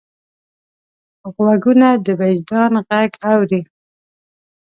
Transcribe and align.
غوږونه 1.33 1.89
د 2.05 2.07
وجدان 2.19 2.73
غږ 2.87 3.11
اوري 3.31 3.61